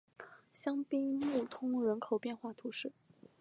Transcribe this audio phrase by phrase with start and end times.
[0.51, 2.91] 香槟穆通人口变化图示